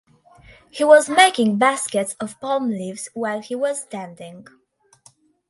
He 0.71 0.83
was 0.83 1.07
making 1.07 1.59
baskets 1.59 2.15
of 2.19 2.39
palm 2.39 2.69
leaves 2.69 3.07
while 3.13 3.39
he 3.39 3.53
was 3.53 3.83
standing. 3.83 4.47